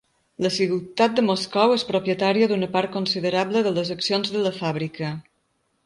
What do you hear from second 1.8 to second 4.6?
propietària d'una part considerable de les accions de la